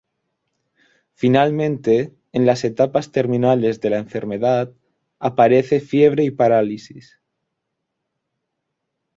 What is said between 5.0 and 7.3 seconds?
aparece fiebre y parálisis.